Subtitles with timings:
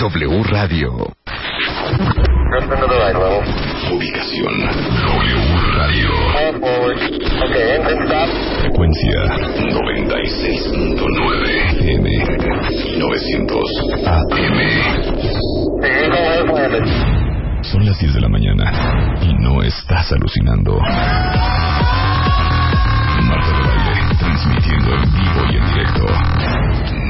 [0.00, 0.90] W Radio.
[3.92, 4.54] Ubicación.
[5.06, 5.38] W
[5.76, 6.10] Radio.
[8.60, 9.20] Frecuencia
[9.70, 11.38] 96.9
[11.80, 13.60] M y 900
[14.04, 14.58] AM.
[17.62, 20.80] Son las 10 de la mañana y no estás alucinando.
[23.22, 26.06] Marta de Baile, transmitiendo en vivo y en directo.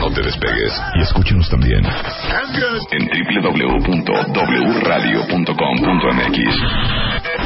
[0.05, 3.09] No te despegues y escúchenos también en
[3.41, 6.39] www.wradio.com.mx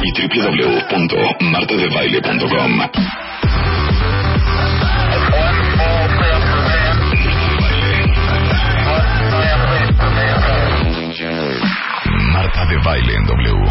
[0.03, 2.71] y www.martadebaile.com.
[12.33, 13.69] Marta de Baile en W.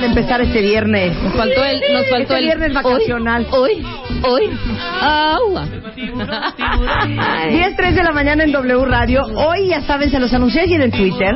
[0.00, 1.20] de empezar este viernes.
[1.22, 3.46] Nos faltó el, nos faltó Este el viernes vacacional.
[3.50, 3.84] Hoy,
[4.22, 4.58] hoy, hoy.
[5.00, 5.66] Agua.
[7.50, 9.22] 10, 3 de la mañana en W Radio.
[9.34, 11.34] Hoy, ya saben, se los anuncié ayer en Twitter.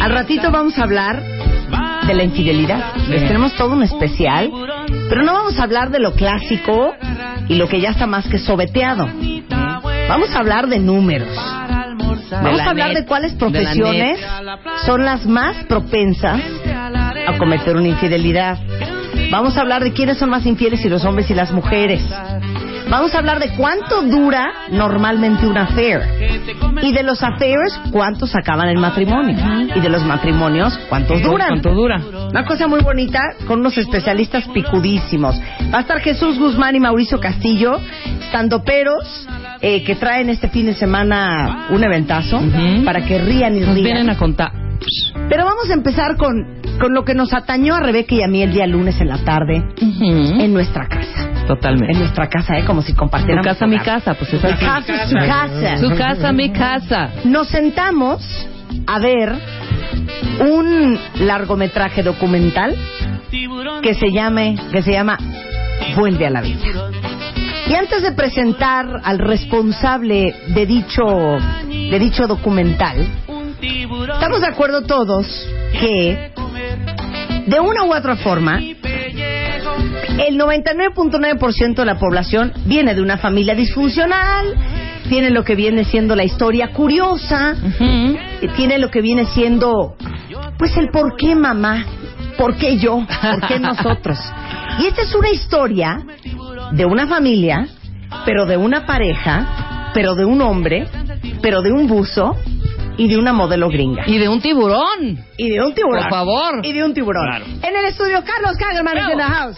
[0.00, 1.22] Al ratito vamos a hablar
[2.06, 2.94] de la infidelidad.
[3.08, 4.50] Les tenemos todo un especial.
[5.08, 6.94] Pero no vamos a hablar de lo clásico
[7.48, 9.08] y lo que ya está más que sobeteado.
[10.08, 11.28] Vamos a hablar de números.
[12.30, 14.18] Vamos a hablar de cuáles profesiones
[14.84, 16.40] son las más propensas
[17.36, 18.58] a cometer una infidelidad.
[19.30, 22.02] Vamos a hablar de quiénes son más infieles, si los hombres y las mujeres.
[22.88, 26.00] Vamos a hablar de cuánto dura normalmente un affair.
[26.82, 29.36] Y de los affairs, cuántos acaban en matrimonio.
[29.74, 31.48] Y de los matrimonios, cuántos duran.
[31.48, 32.00] ¿Cuánto dura?
[32.30, 35.36] Una cosa muy bonita con unos especialistas picudísimos.
[35.74, 37.80] Va a estar Jesús Guzmán y Mauricio Castillo,
[38.20, 39.26] estandoperos,
[39.60, 42.40] eh, que traen este fin de semana un eventazo
[42.84, 43.84] para que rían y Nos rían.
[43.84, 44.52] vienen a contar.
[45.28, 48.42] Pero vamos a empezar con, con lo que nos atañó a Rebeca y a mí
[48.42, 51.30] el día lunes en la tarde en nuestra casa.
[51.40, 51.98] En Totalmente.
[51.98, 52.64] nuestra casa, ¿eh?
[52.64, 53.46] Como si Tu compartiéramos.
[53.46, 54.64] casa, mi casa, pues es Su así.
[54.64, 55.76] casa, su casa.
[55.78, 57.10] Su casa, mi casa.
[57.24, 58.20] Nos sentamos
[58.86, 59.32] a ver
[60.40, 62.74] un largometraje documental
[63.82, 65.18] que se llame que se llama
[65.96, 66.58] Vuelve a la vida.
[67.68, 71.04] Y antes de presentar al responsable de dicho
[71.68, 73.06] de dicho documental,
[74.14, 75.26] estamos de acuerdo todos
[75.80, 76.32] que
[77.46, 78.60] de una u otra forma
[80.18, 84.54] el 99.9% de la población viene de una familia disfuncional,
[85.08, 87.54] tiene lo que viene siendo la historia curiosa,
[88.56, 89.96] tiene lo que viene siendo,
[90.58, 91.84] pues el por qué mamá,
[92.38, 94.18] por qué yo, por qué nosotros.
[94.78, 96.04] Y esta es una historia
[96.72, 97.66] de una familia,
[98.26, 100.86] pero de una pareja, pero de un hombre,
[101.40, 102.36] pero de un buzo
[102.96, 104.04] y de una modelo gringa.
[104.06, 105.24] Y de un tiburón.
[105.36, 106.02] Y de un tiburón.
[106.02, 106.60] Por favor.
[106.62, 107.42] Y de un tiburón.
[107.62, 109.56] En el estudio, Carlos Kagerman in the house.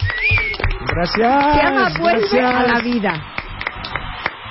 [0.94, 1.56] Gracias.
[1.56, 3.34] Se llama Vuelve a la vida.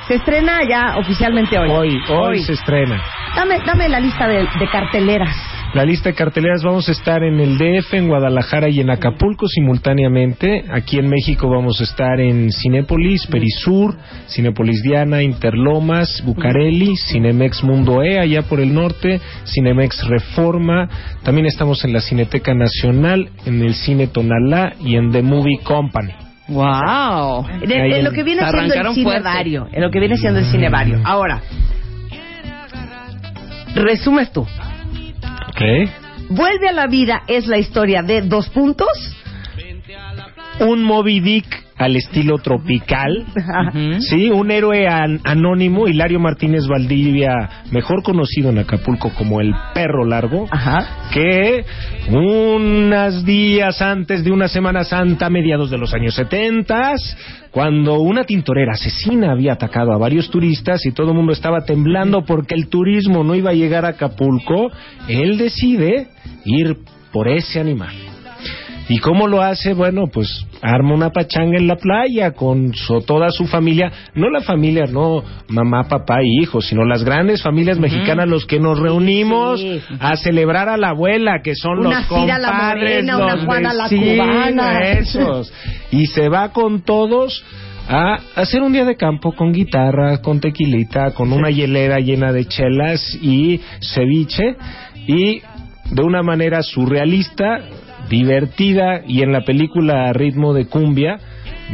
[0.08, 1.70] Se estrena ya oficialmente hoy.
[1.70, 3.03] Hoy, hoy se estrena.
[3.36, 5.36] Dame, dame la lista de, de carteleras.
[5.73, 9.47] La lista de carteleras vamos a estar en el DF, en Guadalajara y en Acapulco
[9.47, 10.63] simultáneamente.
[10.72, 13.95] Aquí en México vamos a estar en Cinépolis, Perisur,
[14.29, 20.89] Cinépolis Diana, Interlomas, Bucareli, Cinemex Mundo E, allá por el norte, Cinemex Reforma.
[21.23, 26.13] También estamos en la Cineteca Nacional, en el Cine Tonalá y en The Movie Company.
[26.47, 27.45] Wow.
[27.61, 29.23] En, lo que viene siendo el arrancaron cine fuerte.
[29.23, 29.67] vario.
[29.72, 31.01] En lo que viene siendo el cine vario.
[31.03, 31.41] Ahora,
[33.75, 34.47] resumes tú.
[35.57, 35.90] ¿Ok?
[36.29, 38.88] Vuelve a la vida es la historia de dos puntos.
[40.59, 43.26] Un Moby Dick al estilo tropical.
[44.00, 47.34] Sí, un héroe an- anónimo, Hilario Martínez Valdivia,
[47.72, 51.10] mejor conocido en Acapulco como el perro largo, Ajá.
[51.14, 51.64] que
[52.10, 56.94] unos días antes de una Semana Santa, mediados de los años 70,
[57.52, 62.24] cuando una tintorera asesina había atacado a varios turistas y todo el mundo estaba temblando
[62.26, 64.70] porque el turismo no iba a llegar a Acapulco,
[65.08, 66.08] él decide
[66.46, 66.78] ir
[67.12, 67.94] por ese animal.
[68.90, 69.73] ¿Y cómo lo hace?
[69.73, 74.40] Bueno, pues arma una pachanga en la playa con su- toda su familia, no la
[74.41, 79.59] familia, no mamá, papá y hijos, sino las grandes familias mexicanas, los que nos reunimos
[79.59, 79.82] Sí.
[80.00, 83.46] a celebrar a la abuela, que son Una los Cira la compadres, Morena, una los
[83.46, 84.82] Juana la vecinos, Cubana.
[84.91, 85.53] esos.
[85.91, 87.44] Y se va con todos
[87.90, 92.46] a hacer un día de campo con guitarra, con tequilita, con una hielera llena de
[92.46, 94.56] chelas y ceviche
[95.08, 95.41] y
[95.91, 97.59] de una manera surrealista,
[98.09, 101.18] divertida y en la película a ritmo de cumbia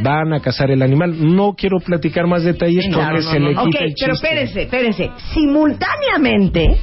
[0.02, 1.14] van a cazar el animal.
[1.36, 3.64] No quiero platicar más detalles Claro, porque no, se no, le no.
[3.66, 4.26] quita Ok, el pero chiste.
[4.28, 5.10] espérense, espérense.
[5.32, 6.80] Simultáneamente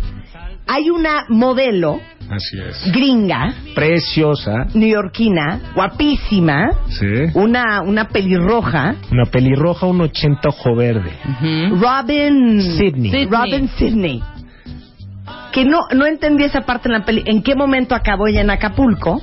[0.68, 2.00] hay una modelo
[2.30, 2.92] Así es.
[2.94, 4.68] gringa, Preciosa.
[4.74, 7.06] neoyorquina, guapísima, Sí.
[7.33, 11.12] una, una pelirroja, Una pelirroja, un 80 ojo verde.
[11.71, 13.12] Robin Sydney.
[13.12, 13.25] Sydney.
[13.25, 14.24] Robin Sidney.
[15.51, 17.24] Que no, no entendí esa parte en la peli.
[17.25, 19.21] ¿En qué momento acabó ella en Acapulco?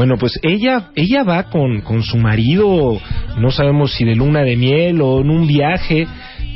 [0.00, 2.98] Bueno, pues ella, ella va con, con su marido,
[3.36, 6.06] no sabemos si de luna de miel o en un viaje,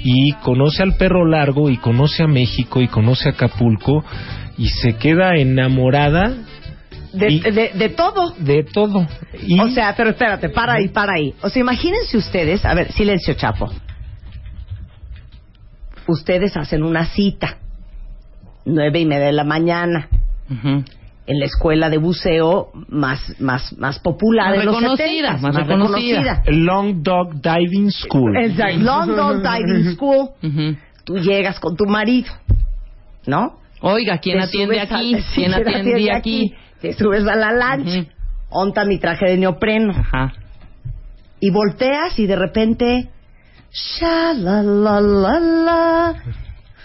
[0.02, 4.02] y conoce al perro largo, y conoce a México, y conoce a Acapulco,
[4.56, 6.32] y se queda enamorada
[7.12, 8.32] De, Y- de, de todo.
[8.38, 9.06] de todo.
[9.46, 11.34] Y- O sea, pero espérate, para ahí, para ahí.
[11.42, 13.70] O sea, imagínense ustedes, a ver, silencio, Chapo.
[16.08, 17.58] Ustedes hacen una cita,
[18.64, 20.08] nueve y media de la mañana,
[20.50, 20.82] Ujú.
[21.26, 25.54] En la escuela de buceo más, más, más popular Más de los reconocida, 70s, más
[25.54, 26.42] reconocida.
[26.48, 28.36] Long Dog Diving School.
[28.36, 28.78] Exacto.
[28.80, 30.28] London Diving School.
[31.04, 32.30] Tú llegas con tu marido,
[33.26, 33.58] ¿no?
[33.80, 35.16] Oiga, ¿quién Te atiende a- aquí?
[35.34, 36.54] ¿Quién atiende aquí?
[36.80, 38.04] Te subes a la lancha,
[38.50, 39.92] onta mi traje de neopreno.
[39.92, 40.32] Ajá.
[41.40, 43.08] y volteas y de repente
[43.70, 46.14] sha la la la la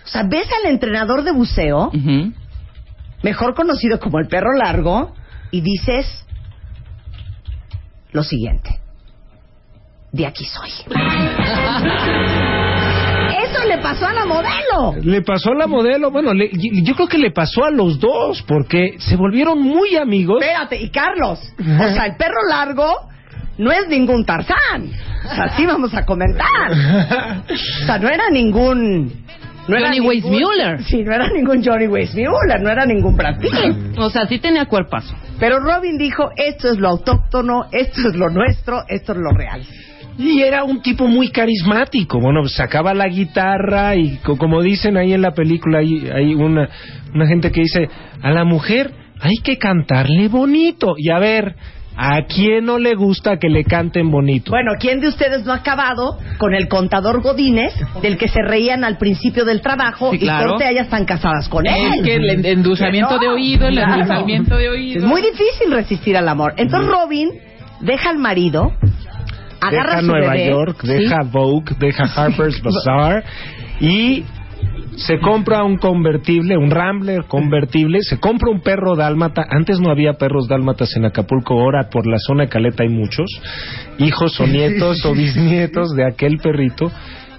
[0.03, 2.33] o sea ves al entrenador de buceo Ujú.
[3.24, 5.13] Mejor conocido como el perro largo
[5.51, 6.25] y dices
[8.12, 8.80] lo siguiente
[10.12, 10.69] de aquí soy
[13.44, 16.50] eso le pasó a la modelo Le pasó a la modelo, bueno, le-
[16.83, 20.42] yo creo que le pasó a los dos, porque se volvieron muy amigos.
[20.42, 21.63] espérate y Carlos o
[21.94, 23.07] sea el perro largo
[23.57, 24.89] no es ningún Tarzán
[25.25, 29.12] o sea sí vamos a comentar O sea, no era ningún.
[29.69, 30.83] No era Johnny ningún- Weissmuller.
[30.83, 33.98] Sí, no era ningún Johnny Weissmuller, no era ningún Brad Pitt.
[33.98, 35.16] O sea, sí tenía cuerpazo.
[35.39, 39.62] Pero Robin dijo: esto es lo autóctono, esto es lo nuestro, esto es lo real.
[40.18, 42.19] Y era un tipo muy carismático.
[42.19, 46.68] Bueno, sacaba la guitarra y co- como dicen ahí en la película, hay, hay una,
[47.13, 47.88] una gente que dice,
[48.21, 50.95] a la mujer hay que cantarle bonito.
[50.98, 51.56] Y a ver,
[52.01, 54.51] ¿a quién no le gusta que le canten bonito?
[54.51, 58.86] Bueno, ¿quién de ustedes no ha acabado con el contador Godínez, del que se reían
[58.86, 60.51] al principio del trabajo Sí, y claro.
[60.51, 61.75] corte ya están casadas con él?
[61.98, 63.92] Es que el endulzamiento No, de oído, el claro.
[63.94, 65.00] endulzamiento de oído.
[65.00, 66.54] Es muy difícil resistir al amor.
[66.56, 67.31] Entonces Robin
[67.81, 68.72] deja al marido,
[69.60, 70.88] agarra deja a su Nueva bebé, York, ¿sí?
[70.88, 73.24] deja Vogue, deja Harper's Bazaar
[73.81, 74.24] y
[74.95, 79.45] se compra un convertible, un Rambler convertible, se compra un perro dálmata.
[79.50, 83.30] Antes no había perros dálmatas en Acapulco, ahora por la zona de Caleta hay muchos,
[83.97, 86.91] hijos o nietos o bisnietos de aquel perrito.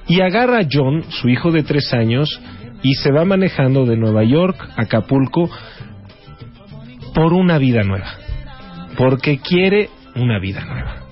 [0.09, 2.41] Y agarra a John, su hijo de tres años,
[2.83, 5.51] y se va manejando de Nueva York a Acapulco
[7.15, 8.15] por una vida nueva.
[8.97, 11.10] Porque quiere una vida nueva.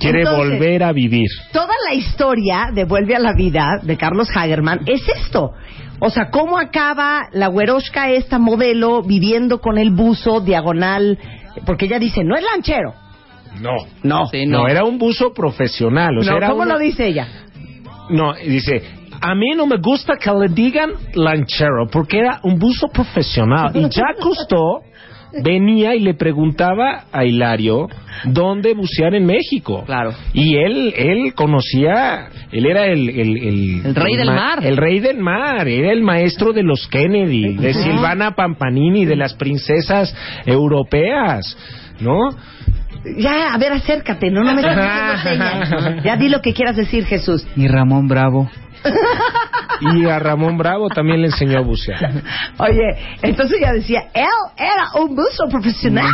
[0.00, 1.28] Quiere Entonces, volver a vivir.
[1.52, 5.52] toda la historia de Vuelve a la Vida de Carlos Hagerman es esto.
[6.00, 11.18] O sea, cómo acaba la güeroshka esta modelo viviendo con el buzo diagonal,
[11.66, 12.94] porque ella dice, no es lanchero.
[13.60, 13.70] No.
[14.02, 14.26] No.
[14.26, 14.68] Sí, No, no.
[14.68, 16.18] era un buzo profesional.
[16.18, 17.28] O sea, No, era ¿Cómo una- lo dice ella?
[18.10, 18.82] No, dice,
[19.20, 23.70] a mí no me gusta que le digan lanchero, porque era un buzo profesional.
[23.74, 24.80] Y ya Cousteau
[25.42, 27.88] venía y le preguntaba a Hilario
[28.24, 29.82] dónde bucear en México.
[29.86, 30.12] Claro.
[30.32, 33.08] Y él, él conocía, él era el...
[33.08, 34.64] El, el- El rey del ma- mar.
[34.64, 39.34] El rey del mar, era el maestro de los Kennedy, de Silvana Pampanini, de las
[39.34, 40.14] princesas
[40.46, 41.56] europeas,
[42.00, 42.30] ¿no?
[43.18, 46.04] Ya, a ver, acércate, no, no me estás haciendo señas.
[46.04, 47.46] Ya di lo que quieras decir, Jesús.
[47.56, 48.48] Y Ramón Bravo.
[49.80, 52.10] Y a Ramón Bravo también le enseñó a bucear.
[52.58, 54.24] Oye, entonces ella decía, él
[54.56, 56.06] era un buzo profesional.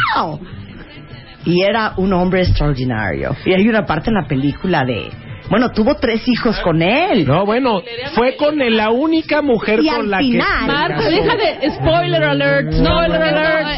[1.45, 3.35] Y era un hombre extraordinario.
[3.47, 5.11] Y hay una parte en la película de...
[5.49, 7.27] Bueno, tuvo tres hijos con él.
[7.27, 7.81] No, bueno,
[8.15, 10.67] fue con el- la única mujer Y con al la final- que...
[10.67, 13.69] Marta, deja de spoiler alert, spoiler alert.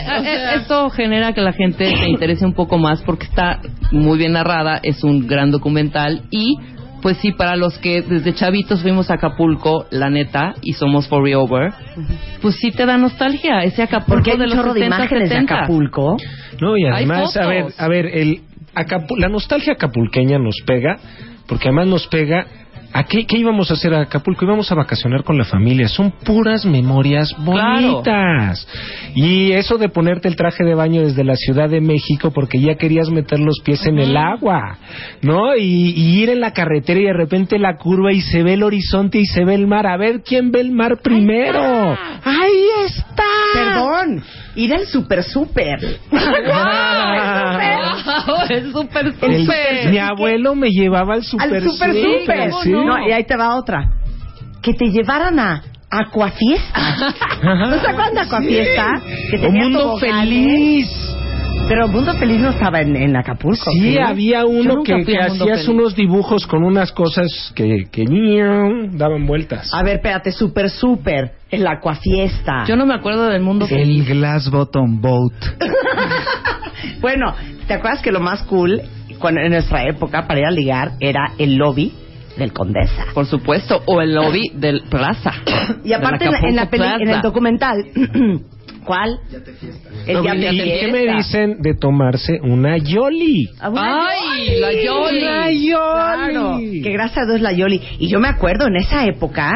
[0.61, 4.81] Esto genera que la gente se interese un poco más porque está muy bien narrada,
[4.83, 6.59] es un gran documental y
[7.03, 11.73] pues sí, para los que desde chavitos fuimos a Acapulco, la neta, y somos forever,
[12.41, 15.29] pues sí te da nostalgia ese Acapulco Porque hay de los chorro de 70, imágenes
[15.29, 15.55] de 70.
[15.55, 16.17] Acapulco.
[16.61, 18.41] No, y además, a ver, a ver, el
[18.75, 20.97] Acapu- la nostalgia acapulqueña nos pega,
[21.47, 22.47] porque además nos pega...
[22.95, 24.45] ¿A qué, qué íbamos a hacer a Acapulco?
[24.45, 25.89] Íbamos a vacacionar con la familia.
[25.89, 28.67] Son puras memorias bonitas.
[29.15, 32.75] Y eso de ponerte el traje de baño desde la Ciudad de México porque ya
[32.75, 34.77] querías meter los pies en el agua,
[35.23, 35.57] ¿no?
[35.57, 38.63] Y, y ir en la carretera y de repente la curva y se ve el
[38.63, 39.87] horizonte y se ve el mar.
[39.87, 41.97] A ver quién ve el mar primero.
[42.25, 43.25] Ahí está.
[43.55, 44.23] Perdón,
[44.57, 45.79] ir al super super.
[46.11, 46.19] Wow,
[48.49, 49.13] es súper El-
[49.47, 49.91] súper.
[49.91, 52.63] mi abuelo me llevaba al super al super Súper, super.
[52.63, 52.71] sí.
[52.71, 53.91] No, y ahí te va otra.
[54.63, 56.81] Que te llevaran a Acuafiesta.
[57.43, 59.01] ¿No se acuerdan de Acuafiesta?
[59.31, 60.21] Que Un tenía mundo toboganes.
[60.29, 60.89] feliz.
[61.69, 63.71] Pero Mundo Feliz no estaba en, en Acapulco.
[63.73, 65.69] Sí, había uno que, que hacías Feliz.
[65.69, 68.05] unos dibujos con unas cosas que, que
[68.93, 69.73] daban vueltas.
[69.73, 71.33] A ver, espérate, súper, súper.
[71.51, 72.65] El Acuafiesta.
[72.67, 74.09] Yo no me acuerdo del mundo El feliz.
[74.09, 75.33] Glass Bottom Boat.
[77.01, 77.33] Bueno,
[77.69, 78.81] ¿te acuerdas que lo más cool
[79.19, 81.93] cuando, en nuestra época para ir a ligar era el lobby
[82.37, 83.07] del Condesa?
[83.15, 85.33] Por supuesto, o el lobby del Plaza.
[85.85, 87.85] Y aparte en la, en, la peli- en el documental,
[88.85, 89.19] ¿cuál?
[90.07, 90.87] El Lo Yate vi- ¿Y Fiesta.
[90.87, 93.49] qué me dicen de tomarse una Yoli?
[93.61, 95.23] Ah, una ¡Ay, la Yoli!
[95.23, 95.71] ¡Una Yoli!
[95.73, 97.81] Claro, que gracias a Dios la Yoli.
[97.99, 99.53] Y yo me acuerdo en esa época,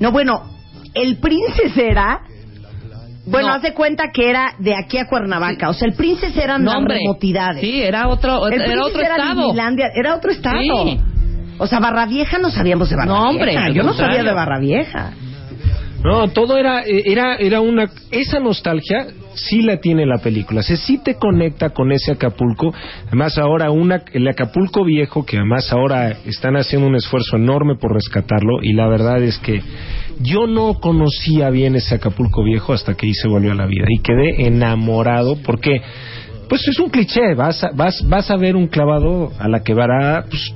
[0.00, 0.42] no, bueno,
[0.94, 2.20] el Princess era,
[3.26, 3.54] bueno, No.
[3.54, 5.68] haz de cuenta que era de aquí a Cuernavaca.
[5.70, 7.60] O sea, el Princess eran No, las remotidades.
[7.60, 9.54] Sí, era otro, el era otro era estado.
[9.94, 10.58] Era otro estado.
[10.60, 11.00] Sí.
[11.58, 13.68] O sea, Barra Vieja no sabíamos de Barra No, hombre, Vieja.
[13.70, 15.12] Yo no sabía de Barra Vieja.
[16.04, 21.00] No, todo era, era, era una, esa nostalgia sí la tiene la película, se sí
[21.02, 22.74] te conecta con ese Acapulco,
[23.06, 27.94] además ahora una, el Acapulco viejo, que además ahora están haciendo un esfuerzo enorme por
[27.94, 29.62] rescatarlo, y la verdad es que
[30.20, 33.86] yo no conocía bien ese Acapulco viejo hasta que ahí se volvió a la vida,
[33.88, 35.80] y quedé enamorado porque,
[36.50, 39.72] pues es un cliché, vas a, vas, vas a ver un clavado a la que
[39.72, 40.54] vará, pues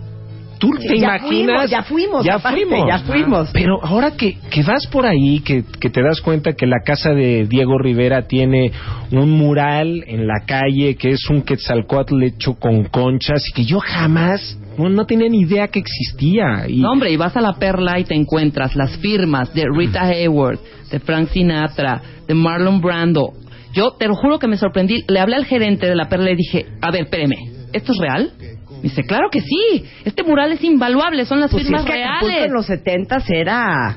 [0.59, 3.51] tú Sí, te ya imaginas fuimos, ya fuimos, ya aparte, fuimos ya fuimos.
[3.53, 7.11] pero ahora que, que vas por ahí que, que te das cuenta que la casa
[7.11, 8.73] de Diego Rivera tiene
[9.13, 13.79] un mural en la calle que es un quetzalcoatl hecho con conchas y que yo
[13.81, 17.55] jamás no, no tenía ni idea que existía y No, hombre, y vas a la
[17.55, 20.61] Perla y te encuentras las firmas de Rita Hayworth,
[20.91, 23.33] de Frank Sinatra, de Marlon Brando.
[23.73, 25.05] Yo te lo juro que me sorprendí.
[25.09, 27.37] Le hablé al gerente de la Perla y le dije, a ver, espéreme,
[27.73, 28.31] ¿esto es real?
[28.79, 29.85] Me dice, claro que sí.
[30.05, 32.45] Este mural es invaluable, son las Pues firmas es que reales.
[32.47, 33.97] en los setentas era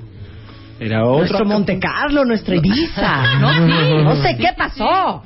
[0.80, 3.24] era otro nuestro Monte Carlo, nuestro Ibiza.
[3.40, 4.04] No, sí.
[4.04, 5.24] No sé qué pasó.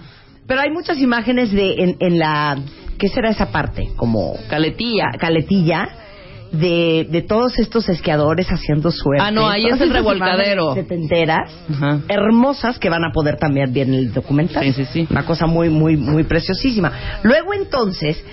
[0.47, 2.57] Pero hay muchas imágenes de en, en la
[2.99, 3.89] ¿qué será esa parte?
[3.95, 5.05] Como Caletilla.
[5.19, 5.87] caletilla
[6.51, 9.23] de, de todos estos esquiadores haciendo suerte.
[9.25, 10.73] Ah, no, ahí Todas es el esas revolcadero.
[10.73, 11.99] Setenteras, Ajá.
[12.07, 14.63] hermosas que van a poder también ver en el documental.
[14.63, 15.07] Sí, sí, sí.
[15.09, 16.91] Una cosa muy, muy, muy preciosísima.
[17.23, 18.23] Luego entonces,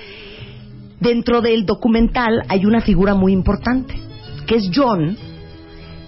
[1.02, 3.94] dentro del documental hay una figura muy importante,
[4.47, 5.16] que es John,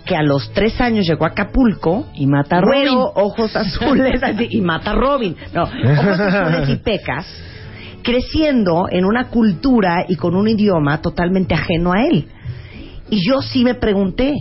[0.06, 2.98] que a los tres años llegó a Acapulco Y mata a Robin.
[3.14, 5.34] ojos azules así, y mata a Robin.
[5.52, 7.26] No, ojos azules y pecas,
[8.02, 12.28] creciendo en una cultura y con un idioma totalmente ajeno a él.
[13.10, 14.34] Y yo sí me pregunté,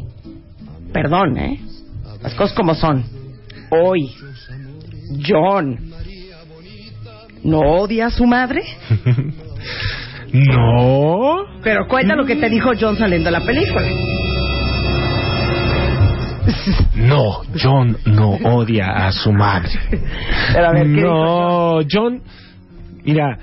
[0.92, 1.62] perdón, ¿eh?
[2.22, 3.04] Las cosas como son.
[3.70, 4.10] Hoy,
[5.28, 5.92] John,
[7.44, 8.64] ¿no odia a su madre?
[10.34, 11.46] no.
[11.64, 13.88] Pero cuenta lo que te dijo John saliendo de la película.
[16.96, 19.72] no John no odia a su madre.
[20.54, 22.22] Pero a ver, ¿qué dijo no John
[23.04, 23.38] mira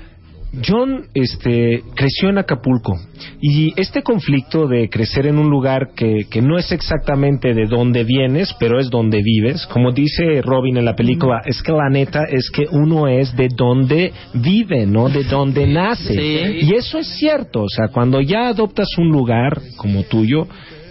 [0.65, 2.99] John este, creció en Acapulco
[3.39, 8.03] y este conflicto de crecer en un lugar que, que no es exactamente de donde
[8.03, 12.25] vienes, pero es donde vives, como dice Robin en la película, es que la neta
[12.25, 16.13] es que uno es de donde vive, no de donde nace.
[16.13, 16.65] Sí.
[16.65, 20.47] Y eso es cierto, o sea, cuando ya adoptas un lugar como tuyo,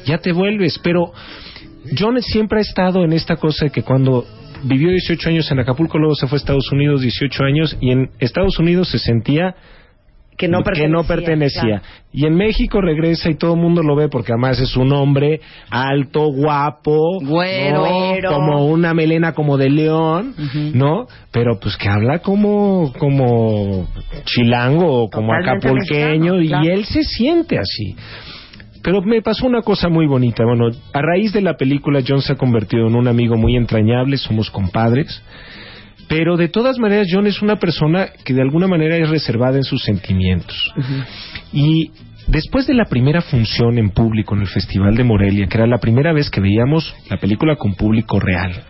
[0.06, 1.12] ya te vuelves, pero
[1.98, 4.24] John siempre ha estado en esta cosa de que cuando
[4.64, 8.10] vivió 18 años en Acapulco, luego se fue a Estados Unidos 18 años y en
[8.18, 9.54] Estados Unidos se sentía
[10.36, 11.06] Que no pertenecía.
[11.06, 11.60] pertenecía.
[11.62, 11.82] claro.
[12.12, 15.40] Y en México regresa y todo el mundo lo ve porque además es un hombre
[15.70, 17.84] alto, guapo, Güero.
[18.22, 18.28] ¿no?
[18.32, 20.34] Como una melena como de león.
[20.74, 21.06] ¿no?
[21.30, 23.86] Pero pues que habla como como
[24.24, 27.94] chilango o como Totalmente acapulqueño mexicano, y él se siente así.
[28.82, 30.44] Pero me pasó una cosa muy bonita.
[30.44, 34.16] Bueno, a raíz de la película, John se ha convertido en un amigo muy entrañable,
[34.16, 35.22] somos compadres.
[36.08, 39.64] Pero de todas maneras, John es una persona que de alguna manera es reservada en
[39.64, 40.74] sus sentimientos.
[41.52, 41.90] Y
[42.30, 45.78] después de la primera función en público en el Festival de Morelia, que era la
[45.78, 48.62] primera vez que veíamos la película con público real,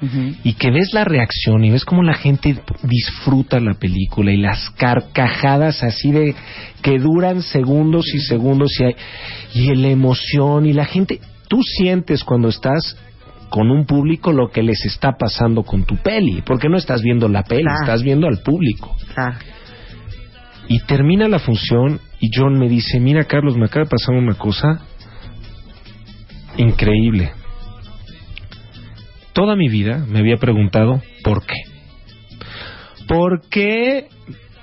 [0.44, 4.70] y que ves la reacción y ves cómo la gente disfruta la película y las
[4.70, 6.34] carcajadas así de
[6.82, 8.96] que duran segundos y segundos y, hay-
[9.54, 12.96] y la emoción y la gente, tú sientes cuando estás
[13.50, 17.28] con un público lo que les está pasando con tu peli, porque no estás viendo
[17.28, 17.80] la peli, Claro.
[17.82, 18.94] estás viendo al público.
[20.68, 24.34] Y termina la función y John me dice, mira Carlos, me acaba de pasar una
[24.34, 24.82] cosa
[26.56, 27.32] increíble.
[29.32, 31.56] Toda mi vida me había preguntado por qué.
[33.08, 34.08] ¿Por qué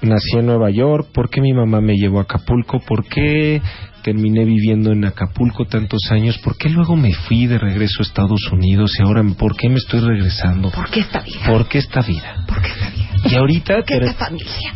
[0.01, 1.07] nací en Nueva York?
[1.13, 2.79] ¿Por qué mi mamá me llevó a Acapulco?
[2.79, 3.61] ¿Por qué
[4.03, 6.37] terminé viviendo en Acapulco tantos años?
[6.39, 9.77] ¿Por qué luego me fui de regreso a Estados Unidos y ahora por qué me
[9.77, 10.69] estoy regresando?
[10.69, 11.39] ¿Por qué esta vida?
[11.47, 12.45] ¿Por qué esta vida?
[12.47, 13.09] ¿Por qué esta vida?
[13.31, 14.73] Y ahorita, ¿Por qué esta familia?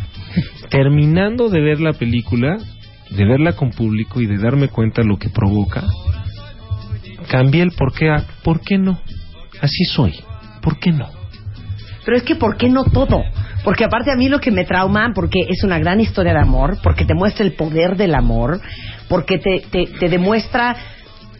[0.70, 2.56] terminando de ver la película,
[3.16, 5.84] de verla con público y de darme cuenta lo que provoca,
[7.28, 9.00] cambié el por qué a por qué no.
[9.60, 10.14] Así soy.
[10.60, 11.08] ¿Por qué no?
[12.04, 13.22] Pero es que ¿por qué no todo?
[13.64, 16.78] Porque aparte a mí lo que me trauma, porque es una gran historia de amor,
[16.82, 18.60] porque te muestra el poder del amor,
[19.08, 20.76] porque te, te, te demuestra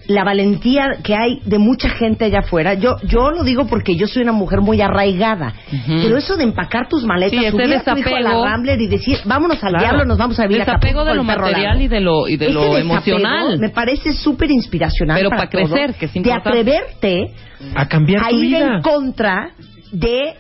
[0.09, 2.75] la valentía que hay de mucha gente allá afuera.
[2.75, 5.55] Yo yo lo digo porque yo soy una mujer muy arraigada.
[5.87, 8.45] Pero eso de empacar tus maletas, Sí, subir a tu hijo a la.
[8.45, 9.85] Rambler y decir, vámonos al Claro.
[9.85, 11.89] diablo, nos vamos a vivir a Desapego Acapulco de lo con el perro material y
[11.89, 13.59] de lo, y de Ese lo emocional.
[13.59, 16.49] Me parece súper inspiracional Pero para para crecer, todo, que es de importante.
[16.51, 17.27] atreverte
[17.75, 18.75] A cambiar a tu ir vida.
[18.77, 19.51] en contra
[19.93, 20.35] de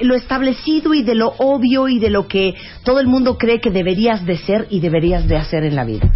[0.00, 3.70] lo establecido y de lo obvio y de lo que todo el mundo cree que
[3.70, 6.10] deberías de ser y deberías de hacer en la vida.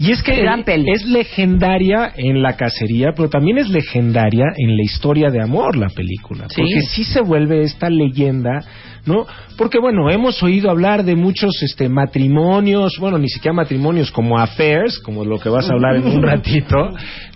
[0.00, 0.90] Y es que Gran peli.
[0.90, 5.90] es legendaria en la cacería, pero también es legendaria en la historia de amor la
[5.90, 6.46] película.
[6.48, 6.62] Sí.
[6.62, 8.64] Porque sí se vuelve esta leyenda,
[9.04, 9.26] ¿no?
[9.58, 14.98] Porque bueno, hemos oído hablar de muchos este matrimonios, bueno, ni siquiera matrimonios como affairs,
[15.00, 16.76] como lo que vas a hablar en un ratito.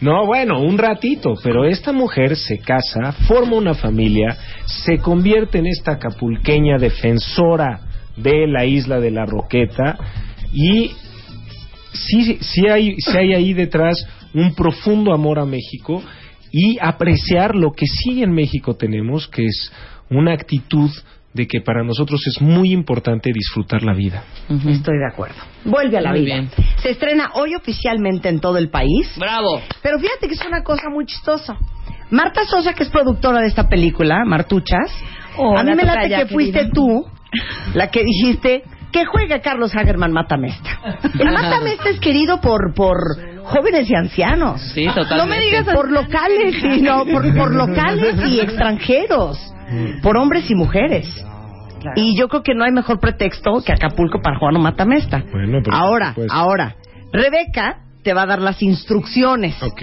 [0.00, 5.66] No, bueno, un ratito, pero esta mujer se casa, forma una familia, se convierte en
[5.66, 7.80] esta acapulqueña defensora
[8.16, 9.98] de la isla de la Roqueta
[10.50, 10.92] y
[11.94, 13.96] sí, sí, hay, sí hay ahí detrás
[14.34, 16.02] un profundo amor a México
[16.52, 19.72] y apreciar lo que sí en México tenemos, que es
[20.10, 20.90] una actitud
[21.32, 24.22] de que para nosotros es muy importante disfrutar la vida.
[24.68, 25.34] Estoy de acuerdo.
[25.64, 26.34] Vuelve a la Muy vida.
[26.36, 26.50] bien.
[26.80, 29.10] Se estrena hoy oficialmente en todo el país.
[29.18, 29.60] Bravo.
[29.82, 31.56] Pero fíjate que es una cosa muy chistosa.
[32.10, 34.92] Marta Sosa, que es productora de esta película, Martuchas,
[35.36, 37.04] Hola, a mí me late que fuiste tú
[37.74, 38.62] la que dijiste
[38.94, 40.70] que juega Carlos Hagerman Matamesta.
[41.18, 42.96] El Matamesta es querido por, por
[43.42, 44.60] jóvenes y ancianos.
[44.72, 45.16] Sí, totalmente.
[45.16, 49.36] No me digas por locales, y no, por, por locales y extranjeros,
[50.00, 51.08] por hombres y mujeres.
[51.96, 55.24] Y yo creo que no hay mejor pretexto que Acapulco para Juan Matamesta.
[55.32, 56.76] Bueno, pero ahora, ahora,
[57.12, 59.60] Rebeca te va a dar las instrucciones.
[59.60, 59.82] Ok.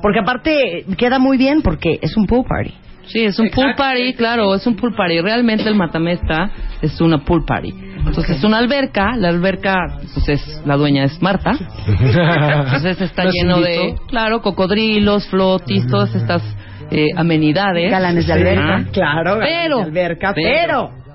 [0.00, 2.74] Porque aparte queda muy bien porque es un pool party.
[3.06, 5.20] Sí, es un pool party, claro, es un pool party.
[5.20, 6.50] Realmente el Matamesta
[6.82, 7.72] es una pool party.
[7.98, 11.56] Entonces es una alberca, la alberca, pues es, la dueña es Marta.
[11.86, 16.42] Entonces está ¿Nos lleno de, claro, cocodrilos, flotis, todas estas
[16.90, 17.90] eh, amenidades.
[17.90, 18.74] Galanes de alberca.
[18.76, 18.84] Ajá.
[18.92, 20.32] Claro, galanes Pero, de alberca.
[20.34, 21.05] pero- Pero,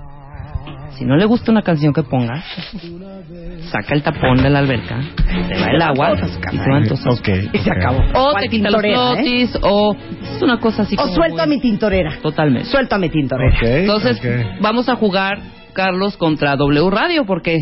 [0.98, 2.42] Si no le gusta una canción que ponga,
[3.70, 5.00] saca el tapón de la alberca,
[5.48, 6.12] se va el agua
[6.52, 7.06] y se va entonces.
[7.18, 7.28] Ok.
[7.52, 7.76] y se ok.
[7.76, 7.98] acabó.
[8.14, 9.48] O ¿Cuál te quita los tintorera, eh?
[9.62, 9.96] o
[10.36, 12.18] es una cosa así O como suelto a mi tintorera.
[12.22, 12.68] Totalmente.
[12.68, 13.58] Suelto a mi tintorera.
[13.62, 14.20] Entonces,
[14.60, 15.38] vamos a jugar,
[15.72, 17.58] Carlos, contra W Radio, ¿por qué?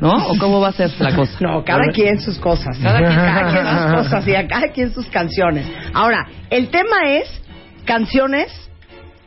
[0.00, 0.12] ¿No?
[0.28, 1.38] ¿O cómo va a ser la cosa?
[1.40, 2.76] No, cada quien sus cosas.
[2.82, 5.66] Cada quien- cada quien sus cosas y a cada quien sus canciones.
[5.94, 7.42] Ahora, el tema es
[7.86, 8.48] canciones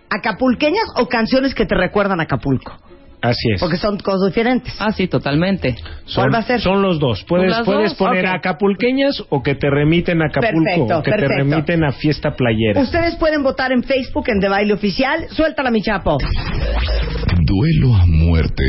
[0.10, 2.78] acapulqueñas o canciones que te recuerdan a Acapulco.
[3.22, 3.60] Así es.
[3.60, 4.76] Porque son cosas diferentes.
[4.80, 5.76] Ah, sí, totalmente.
[6.06, 6.62] Son, ¿Cuál va a ser?
[6.62, 7.24] son los dos.
[7.24, 8.36] Puedes, puedes dos, poner ok.
[8.36, 12.80] acapulqueñas o que te remiten a Acapulco Perfecto, o que te remiten a fiesta playera.
[12.80, 15.28] Ustedes pueden votar en Facebook en De Baile Oficial.
[15.30, 16.18] Suéltala, mi chapo.
[17.44, 18.64] Duelo a muerte.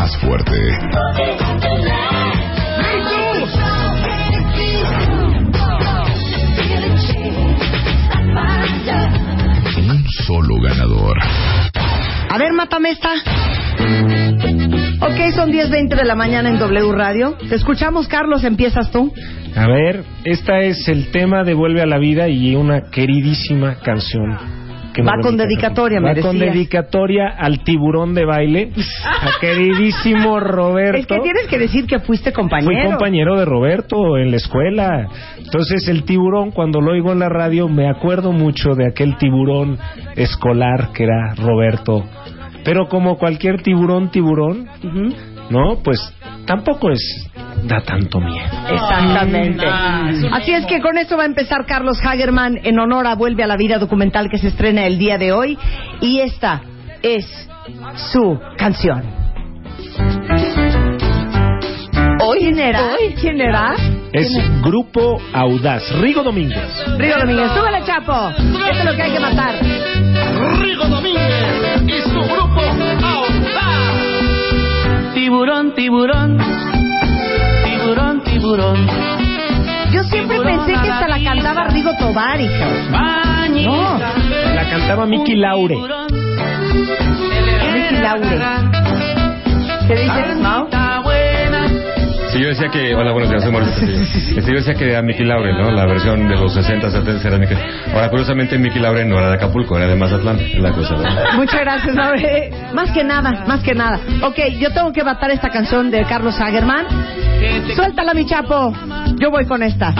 [0.00, 0.52] Más fuerte.
[9.76, 11.18] Un solo ganador.
[12.30, 13.10] A ver, mátame esta.
[15.02, 17.36] Ok, son 10.20 de la mañana en W Radio.
[17.50, 18.42] Te escuchamos, Carlos.
[18.44, 19.12] Empiezas tú.
[19.54, 24.59] A ver, esta es el tema de Vuelve a la Vida y una queridísima canción.
[24.98, 28.72] Va con dedica- dedicatoria, me Va con dedicatoria al tiburón de baile,
[29.06, 30.98] a queridísimo Roberto.
[30.98, 32.72] Es que tienes que decir que fuiste compañero.
[32.82, 35.08] Fui compañero de Roberto en la escuela.
[35.38, 39.78] Entonces el tiburón, cuando lo oigo en la radio, me acuerdo mucho de aquel tiburón
[40.16, 42.04] escolar que era Roberto.
[42.64, 44.66] Pero como cualquier tiburón, tiburón.
[45.50, 45.80] ¿no?
[45.82, 45.98] Pues
[46.46, 47.30] tampoco es
[47.64, 48.48] da tanto miedo.
[48.70, 49.66] Exactamente.
[50.32, 53.46] Así es que con eso va a empezar Carlos Hagerman en honor a Vuelve a
[53.46, 55.58] la Vida documental que se estrena el día de hoy.
[56.00, 56.62] Y esta
[57.02, 57.26] es
[58.12, 59.02] su canción.
[62.38, 62.96] ¿Quién era?
[63.20, 63.74] ¿Quién era?
[64.12, 64.28] Es
[64.62, 65.82] Grupo Audaz.
[66.00, 66.66] Rigo Domínguez.
[66.98, 67.50] Río Domínguez.
[67.52, 68.30] ¡Súbele, Chapo!
[68.30, 69.54] Esto es lo que hay que matar.
[70.60, 72.60] Rigo Domínguez y su grupo
[75.30, 76.38] tiburón, tiburón,
[77.64, 78.86] tiburón, tiburón.
[79.92, 82.68] Yo siempre pensé que hasta la, cantaba Rigo Tobar, hija.
[83.64, 83.98] No,
[84.56, 85.76] la cantaba Miki Laure.
[87.72, 88.40] Miki Laure.
[89.86, 90.68] ¿Qué dices, Mau?
[92.40, 92.94] Yo decía que.
[92.94, 94.02] Hola, buenos días, soy Mauricio Castillo.
[94.38, 95.70] Este, yo decía que era Mickey Laure, ¿no?
[95.72, 97.54] La versión de los 60, 70 era Mickey.
[97.92, 100.38] Ahora, curiosamente, Mickey Laure no era de Acapulco, era de Mazatlán.
[100.62, 101.04] La cosa, ¿no?
[101.36, 102.50] Muchas gracias, Laure.
[102.72, 104.00] Más que nada, más que nada.
[104.22, 106.86] Ok, yo tengo que matar esta canción de Carlos Hagerman.
[107.76, 108.72] Suéltala, mi chapo.
[109.18, 109.92] Yo voy con esta.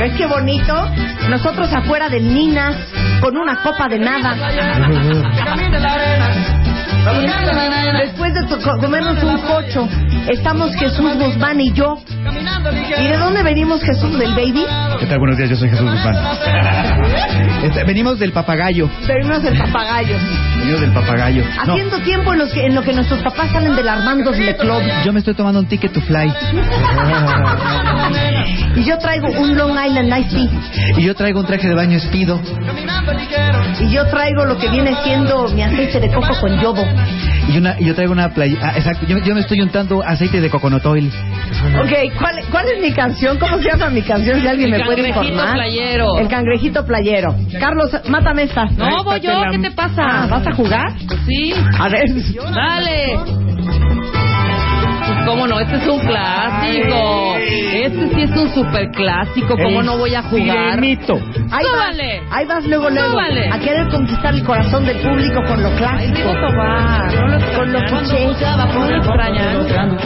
[0.00, 0.74] ¿Ves qué bonito?
[1.28, 2.74] Nosotros afuera de Ninas,
[3.20, 4.34] con una copa de nada.
[8.02, 8.42] Después de
[8.80, 9.88] comernos un cocho,
[10.28, 11.98] estamos Jesús Guzmán y yo.
[12.98, 14.18] ¿Y de dónde venimos Jesús?
[14.18, 14.64] ¿Del baby?
[15.00, 15.18] ¿Qué tal?
[15.18, 16.16] Buenos días, yo soy Jesús Guzmán.
[17.62, 18.90] Este, venimos del papagayo.
[19.06, 20.16] Venimos del papagayo.
[20.62, 21.44] Venimos del papagayo.
[21.66, 24.56] No, Haciendo tiempo en, los que- en lo que nuestros papás salen del Armando's Le
[24.56, 24.82] Club.
[25.04, 26.32] yo me estoy tomando un ticket to fly.
[28.74, 30.96] Y yo traigo un Long Island Ice Tea.
[30.96, 32.40] Y yo traigo un traje de baño espido.
[33.80, 36.82] Y yo traigo lo que viene siendo mi aceite de coco con yodo.
[37.48, 38.56] Y, una, y yo traigo una playa.
[38.62, 39.04] Ah, exacto.
[39.06, 41.12] Yo, yo me estoy untando aceite de coconut oil.
[41.82, 43.38] Ok, ¿cuál, ¿cuál es mi canción?
[43.38, 44.40] ¿Cómo se llama mi canción?
[44.40, 45.54] Si alguien El me puede cangrejito informar.
[45.54, 46.18] playero.
[46.18, 47.34] El cangrejito playero.
[47.60, 48.64] Carlos, mátame esta.
[48.66, 50.02] No, voy yo, ¿qué te pasa?
[50.22, 50.92] Ah, ¿Vas a jugar?
[51.06, 51.54] Pues sí.
[51.78, 52.08] A ver.
[52.54, 53.18] Dale.
[55.04, 57.34] Pues cómo no, este es un clásico.
[57.36, 59.56] Este sí es un super clásico.
[59.56, 60.74] ¿Cómo El no voy a jugar?
[60.74, 61.14] Sirenito.
[61.50, 62.20] Ahí Súbale.
[62.20, 63.10] vas, ahí vas luego, luego.
[63.10, 63.48] Súbale.
[63.50, 66.16] A querer conquistar el corazón del público con lo Ay, clásico.
[66.18, 68.24] digo Tobar, no lo Con lo cliché.
[68.24, 69.96] No extrañan.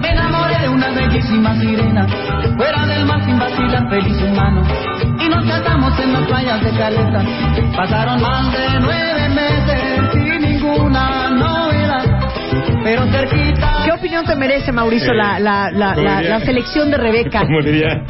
[0.00, 2.06] Me enamoré una bellísima sirena,
[2.56, 4.62] fuera del mar sin vacilar, feliz humano.
[5.20, 7.22] Y nos casamos en las playas de Caleta.
[7.76, 12.04] Pasaron más de nueve meses sin ninguna novedad,
[12.82, 13.82] pero cerquita.
[13.84, 17.42] ¿Qué opinión te merece, Mauricio, Eh, la, la, la, la, la selección de Rebeca?
[17.42, 18.02] Como diría.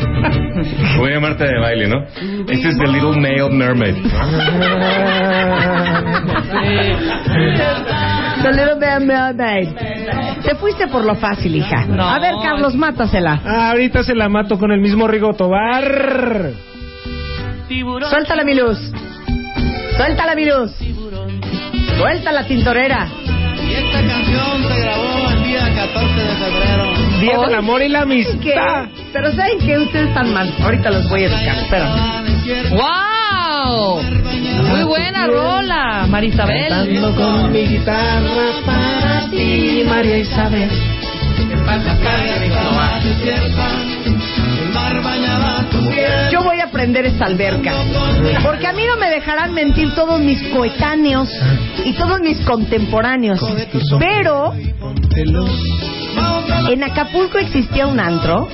[0.96, 2.02] Voy a llamarte de baile, ¿no?
[2.48, 3.96] Este es The Little Male Mermaid.
[8.44, 9.68] The Little Bit Mermaid.
[10.44, 11.86] Te fuiste por lo fácil, hija.
[11.86, 12.06] No.
[12.06, 13.40] A ver, Carlos, mátasela.
[13.44, 16.50] Ah, ahorita se la mato con el mismo Rigo Tobar.
[18.10, 18.78] Suéltala, mi luz.
[19.96, 20.72] Suéltala, mi luz.
[21.96, 23.08] Suéltala, tintorera.
[23.66, 27.20] Y esta canción se grabó el día 14 de febrero.
[27.20, 28.52] Día del amor y la ¿saben qué?
[28.54, 28.88] amistad.
[29.12, 30.52] Pero ¿saben que Ustedes están mal.
[30.62, 31.56] Ahorita los voy a educar.
[31.56, 32.22] Espera.
[32.70, 34.00] ¡Wow!
[34.74, 36.68] Muy buena rola, Marisabel.
[36.68, 40.68] Cantando con mi guitarra para ti, María Isabel.
[46.32, 47.72] Yo voy a aprender esta alberca.
[48.42, 51.28] Porque a mí no me dejarán mentir todos mis coetáneos
[51.84, 53.40] y todos mis contemporáneos.
[54.00, 54.54] Pero
[56.68, 58.48] en Acapulco existía un antro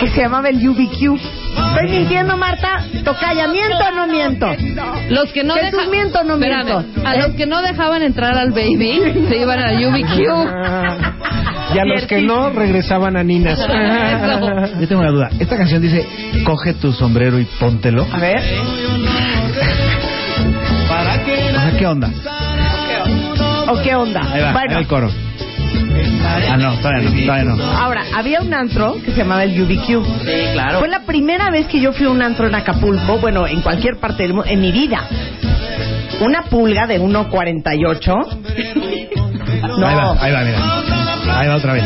[0.00, 1.18] que se llamaba el UBQ.
[1.74, 2.84] ¿Estoy mintiendo, Marta?
[3.04, 4.48] Tocaya, ¿miento o no miento?
[5.10, 7.08] Los que no Jesús, deja- ¿miento o no Espérame, miento?
[7.08, 11.16] A los que no dejaban entrar al baby se iban a UBQ.
[11.74, 13.58] Y a los que no, regresaban a Ninas.
[14.80, 15.30] Yo tengo una duda.
[15.38, 16.06] Esta canción dice,
[16.44, 18.06] coge tu sombrero y póntelo.
[18.10, 18.40] A ver.
[20.88, 22.10] O sea, ¿qué onda?
[23.68, 24.20] ¿O qué onda?
[24.32, 25.10] Ahí va, bueno, el coro.
[26.48, 27.62] Ah, no, todavía no, todavía no.
[27.64, 29.86] ahora, había un antro que se llamaba el UBQ.
[30.24, 30.78] Sí, claro.
[30.80, 33.96] Fue la primera vez que yo fui a un antro en Acapulco, bueno, en cualquier
[33.98, 35.00] parte del mundo, en mi vida.
[36.20, 38.06] Una pulga de 1.48.
[39.78, 40.58] no, Ahí va, ahí va, mira.
[41.38, 41.84] Ahí va otra vez.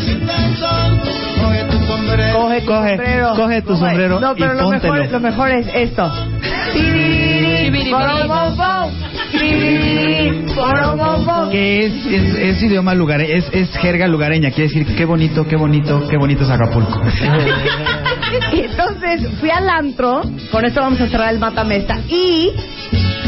[2.32, 3.34] coge tu Coge, sombrero.
[3.34, 4.92] coge tu sombrero No, pero y lo póntelo.
[4.94, 6.12] mejor, lo mejor es esto.
[11.50, 15.56] Que es, es, es idioma lugareño, es, es jerga lugareña, quiere decir qué bonito, qué
[15.56, 17.00] bonito, qué bonito es Acapulco.
[18.52, 22.50] Entonces fui al antro, con esto vamos a cerrar el matamesta, y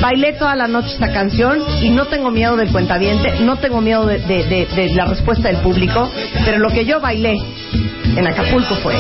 [0.01, 4.07] bailé toda la noche esta canción y no tengo miedo del cuentaviente, no tengo miedo
[4.07, 6.09] de, de- de- de la respuesta del público,
[6.45, 7.35] pero lo que yo bailé
[8.17, 8.95] en Acapulco fue...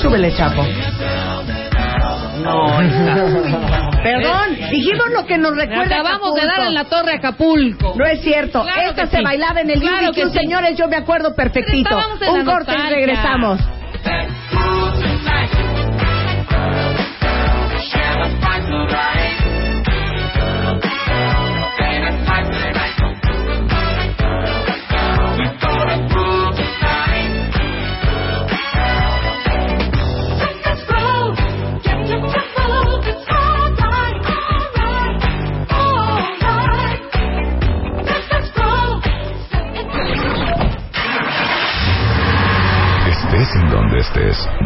[0.00, 0.64] Súbele, Chapo.
[2.42, 2.78] No.
[4.02, 6.00] Perdón, dijimos lo que nos recuerda.
[6.00, 7.94] Acabamos de dar en la Torre Acapulco.
[7.96, 8.62] No es cierto.
[8.62, 9.22] Claro Esta se sí.
[9.22, 10.38] bailaba en el claro BBQ, sí.
[10.38, 11.96] señores, yo me acuerdo perfectito.
[11.96, 12.90] Un corte nostalgia.
[12.90, 13.60] y regresamos.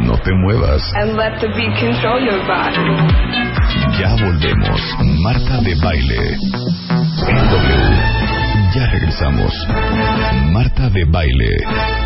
[0.07, 0.83] No te muevas.
[0.95, 2.79] And let the beat control your body.
[3.99, 4.81] Ya volvemos.
[5.23, 6.39] Marta de Baile.
[7.29, 7.97] En W.
[8.75, 9.53] Ya regresamos.
[10.53, 11.57] Marta de Baile.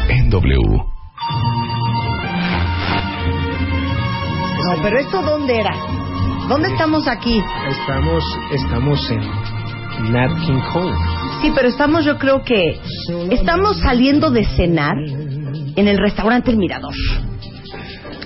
[0.09, 0.57] En W.
[4.65, 5.75] No, pero esto dónde era?
[6.49, 7.43] ¿Dónde estamos aquí?
[7.69, 10.97] Estamos, estamos en Nat King Cole.
[11.43, 12.81] Sí, pero estamos, yo creo que
[13.31, 16.95] estamos saliendo de cenar en el restaurante El Mirador.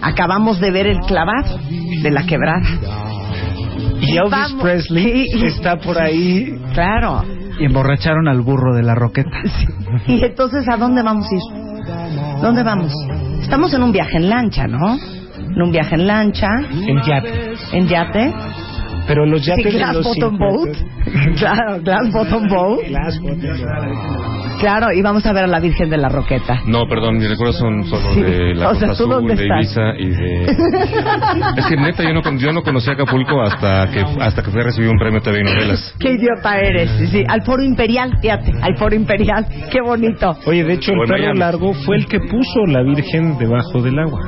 [0.05, 1.59] Acabamos de ver el clavado
[2.03, 2.69] de la quebrada.
[4.01, 4.63] Y Elvis Vamos.
[4.63, 6.59] Presley está por ahí.
[6.75, 7.25] Claro.
[7.59, 9.31] Y emborracharon al burro de la roqueta.
[10.07, 12.41] Y entonces, ¿a dónde vamos a ir?
[12.43, 12.93] ¿Dónde vamos?
[13.41, 14.99] Estamos en un viaje en lancha, ¿no?
[15.39, 17.55] En un viaje en lancha, En yate.
[17.73, 18.35] en yate.
[19.07, 20.39] Pero los Sí, yates de Glass los Bottom 50.
[20.39, 20.77] Boat.
[21.39, 22.81] Claro, Glass Bottom Boat.
[22.89, 24.61] Glass Bottom Boat.
[24.61, 26.63] Claro, y vamos a ver a la Virgen de la Roqueta.
[26.67, 28.23] No, perdón, mis recuerdos son solo Sí.
[28.23, 29.59] de la O sea, Costa ¿tú Azul, dónde de estás?
[29.59, 30.45] Ibiza y de...
[31.57, 34.61] es que neta, yo no, con- yo no conocí Acapulco hasta que hasta que fui
[34.61, 35.95] a recibir un premio TV y novelas.
[35.99, 36.91] Qué idiota eres.
[36.99, 39.45] Sí, sí, al Foro Imperial, fíjate, al Foro Imperial.
[39.71, 40.37] Qué bonito.
[40.47, 43.83] Oye, de hecho, el O en perro largo fue el que puso la Virgen debajo
[43.83, 44.21] del agua.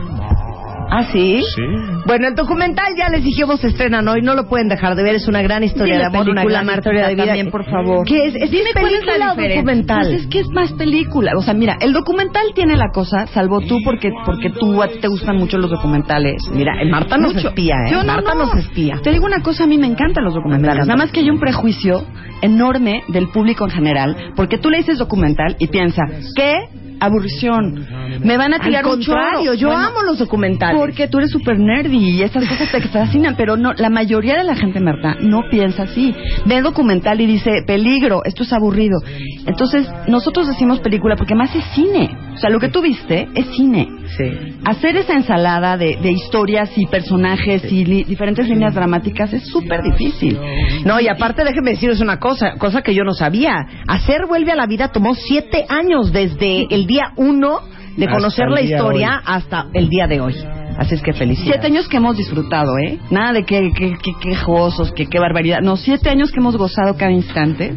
[0.91, 1.43] ¿Ah, sí?
[1.55, 1.63] Sí.
[2.07, 5.15] Bueno, el documental ya les dijimos se estrenan hoy, no lo pueden dejar de ver,
[5.17, 7.25] es una gran historia Dime de amor, una película, gran Marta, historia de vida.
[7.27, 8.07] también, por favor.
[8.07, 8.35] ¿Qué es?
[8.37, 9.57] ¿Es Dime cuál es película la o diferencia.
[9.63, 10.07] documental?
[10.07, 11.33] Pues es que es más película.
[11.37, 14.99] O sea, mira, el documental tiene la cosa, salvo tú, porque porque tú a ti
[15.01, 16.43] te gustan mucho los documentales.
[16.53, 17.49] Mira, el Marta nos Mucho.
[17.49, 17.91] espía, ¿eh?
[17.93, 18.47] Yo no, Marta no.
[18.47, 19.01] nos espía.
[19.03, 20.87] Te digo una cosa, a mí me encantan los documentales.
[20.87, 22.05] Nada más que hay un prejuicio
[22.43, 26.03] enorme del público en general, porque tú le dices documental y piensa,
[26.37, 26.55] ¿qué?
[27.01, 27.87] Aburrición.
[28.23, 29.21] Me van a Al tirar un chorro.
[29.21, 30.77] contrario, yo Bueno, amo los documentales.
[30.81, 34.45] Porque tú eres súper nerdy y esas cosas te fascinan, pero no, la mayoría de
[34.45, 36.15] la gente, Marta, no piensa así.
[36.47, 38.99] Ve el documental y dice, peligro, esto es aburrido.
[39.47, 42.17] Entonces, nosotros decimos película porque más es cine.
[42.35, 43.89] O sea, lo que tú viste es cine.
[44.17, 44.25] Sí.
[44.65, 49.83] Hacer esa ensalada de, de historias y personajes y li- diferentes líneas dramáticas es súper
[49.83, 50.39] difícil.
[50.85, 53.55] No, y aparte déjeme deciros una cosa, cosa que yo no sabía.
[53.89, 57.61] Hacer Vuelve a la Vida tomó siete años desde el día uno
[57.97, 59.23] de Hasta conocer la historia hoy.
[59.27, 60.35] hasta el día de hoy.
[60.79, 61.53] Así es que felicidades.
[61.55, 62.99] Siete años que hemos disfrutado, ¿eh?
[63.11, 65.61] Nada de que, que, que quejosos, que qué barbaridad.
[65.63, 67.75] No, siete años que hemos gozado cada instante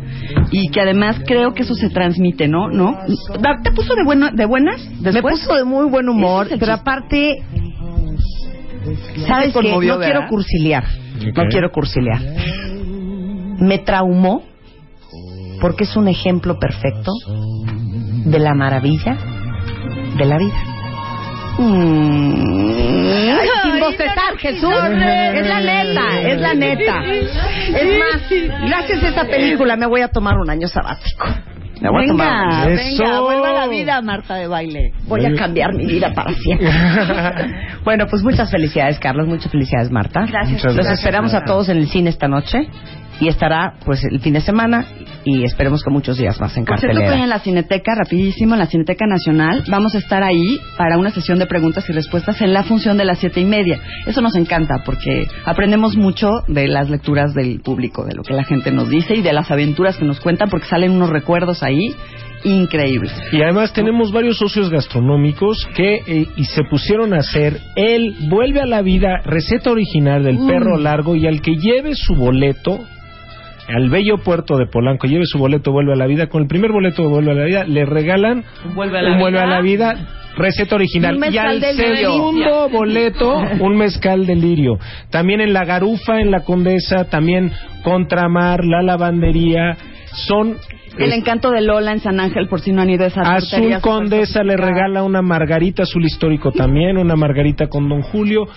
[0.52, 2.67] y que además creo que eso se transmite, ¿no?
[2.69, 2.98] ¿No?
[3.63, 5.39] ¿Te puso de, bueno, de buenas Me después?
[5.39, 7.38] puso de muy buen humor, es pero aparte,
[9.26, 9.72] ¿sabes qué?
[9.72, 10.00] No ¿verdad?
[10.04, 10.84] quiero cursilear,
[11.36, 12.19] no quiero cursilear.
[13.60, 14.43] Me traumó
[15.62, 17.12] porque es un ejemplo perfecto
[18.25, 19.17] de la maravilla
[20.17, 20.55] de la vida.
[21.60, 24.73] Ay, sin bostezar, Jesús.
[24.73, 27.03] Es la neta, es la neta.
[27.03, 28.29] Es más,
[28.67, 31.25] gracias a esta película me voy a tomar un año sabático.
[31.82, 32.82] Me voy a tomar un Venga.
[32.82, 33.03] Eso.
[33.03, 34.91] venga, vuelva a la vida, Marta de baile.
[35.08, 36.69] Voy a cambiar mi vida para siempre.
[37.86, 39.27] bueno, pues muchas felicidades, Carlos.
[39.27, 40.25] Muchas felicidades, Marta.
[40.25, 40.51] Gracias.
[40.51, 42.67] Muchas Los gracias, esperamos a todos en el cine esta noche.
[43.19, 44.86] Y estará, pues, el fin de semana.
[45.25, 48.60] Y esperemos que muchos días más en Por cierto, estoy en la Cineteca, rapidísimo, en
[48.60, 49.63] la Cineteca Nacional.
[49.69, 53.05] Vamos a estar ahí para una sesión de preguntas y respuestas en la función de
[53.05, 53.79] las siete y media.
[54.05, 58.43] Eso nos encanta porque aprendemos mucho de las lecturas del público, de lo que la
[58.43, 61.93] gente nos dice y de las aventuras que nos cuentan porque salen unos recuerdos ahí
[62.43, 63.12] increíbles.
[63.32, 68.62] Y además tenemos varios socios gastronómicos que eh, y se pusieron a hacer el vuelve
[68.62, 72.79] a la vida receta original del perro largo y al que lleve su boleto
[73.75, 76.71] al bello puerto de Polanco lleve su boleto vuelve a la vida con el primer
[76.71, 78.43] boleto de vuelve a la vida le regalan
[78.75, 79.43] Vuelve a un la vuelve vida.
[79.43, 81.95] a la vida receta original Un y al del lirio.
[82.12, 84.79] segundo boleto un mezcal del lirio
[85.10, 87.51] también en la garufa en la condesa también
[87.84, 89.77] contramar la lavandería
[90.27, 90.55] son
[90.97, 93.79] El encanto de Lola en San Ángel, por si no han ido a esa Azul
[93.79, 98.47] Condesa le regala una margarita azul histórico también, una margarita con Don Julio.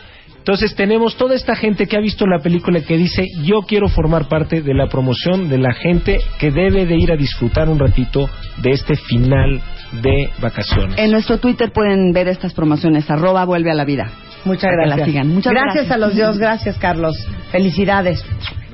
[0.42, 4.26] Entonces tenemos toda esta gente que ha visto la película que dice, yo quiero formar
[4.26, 8.28] parte de la promoción de la gente que debe de ir a disfrutar un ratito
[8.61, 9.62] de este final
[10.02, 10.98] de vacaciones.
[10.98, 14.11] En nuestro Twitter pueden ver estas promociones, arroba vuelve a la vida.
[14.44, 14.98] Muchas Para que gracias.
[14.98, 15.28] la sigan.
[15.28, 15.92] Muchas gracias, gracias.
[15.92, 17.14] a los dios, gracias Carlos.
[17.50, 18.24] Felicidades.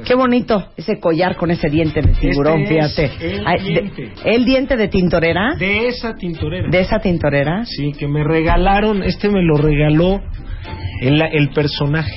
[0.04, 3.34] Qué bonito ese collar con ese diente de tiburón, Este es fíjate.
[3.36, 4.12] el Ay, de- diente.
[4.24, 5.54] el diente de tintorera.
[5.58, 6.68] De esa tintorera.
[6.70, 7.64] De esa tintorera.
[7.64, 10.20] Sí, que me regalaron, este me lo regaló
[11.02, 12.14] el, el personaje.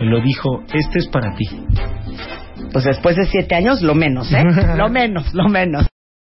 [0.00, 1.46] Me lo dijo, este es para ti.
[2.72, 4.42] Pues después de siete años, lo menos, ¿eh?
[4.76, 5.86] lo menos, lo menos.